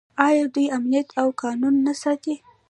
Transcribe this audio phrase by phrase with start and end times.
[0.27, 2.35] آیا دوی امنیت او قانون نه ساتي؟